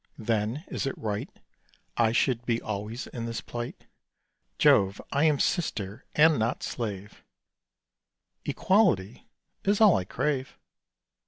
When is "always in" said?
2.59-3.27